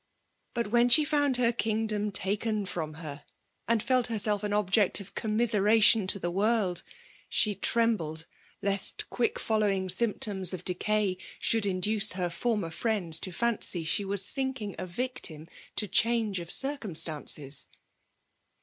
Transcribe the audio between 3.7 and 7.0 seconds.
felt herself an object of commiseration to the world,